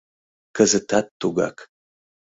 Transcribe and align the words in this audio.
Кызытат 0.55 1.07
тугак... 1.19 1.57